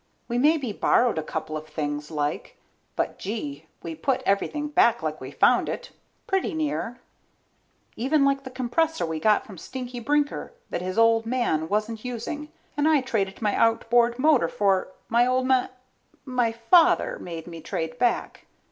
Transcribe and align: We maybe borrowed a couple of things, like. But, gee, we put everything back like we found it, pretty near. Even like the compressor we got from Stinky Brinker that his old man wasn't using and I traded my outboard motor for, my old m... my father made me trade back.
We 0.27 0.39
maybe 0.39 0.73
borrowed 0.73 1.19
a 1.19 1.21
couple 1.21 1.55
of 1.55 1.67
things, 1.67 2.09
like. 2.09 2.57
But, 2.95 3.19
gee, 3.19 3.67
we 3.83 3.93
put 3.93 4.23
everything 4.25 4.67
back 4.69 5.03
like 5.03 5.21
we 5.21 5.29
found 5.29 5.69
it, 5.69 5.91
pretty 6.25 6.55
near. 6.55 6.99
Even 7.95 8.25
like 8.25 8.43
the 8.43 8.49
compressor 8.49 9.05
we 9.05 9.19
got 9.19 9.45
from 9.45 9.59
Stinky 9.59 9.99
Brinker 9.99 10.53
that 10.71 10.81
his 10.81 10.97
old 10.97 11.27
man 11.27 11.69
wasn't 11.69 12.03
using 12.03 12.51
and 12.75 12.87
I 12.87 13.01
traded 13.01 13.43
my 13.43 13.53
outboard 13.55 14.17
motor 14.17 14.47
for, 14.47 14.87
my 15.07 15.27
old 15.27 15.51
m... 15.51 15.69
my 16.25 16.51
father 16.51 17.19
made 17.19 17.45
me 17.45 17.61
trade 17.61 17.99
back. 17.99 18.47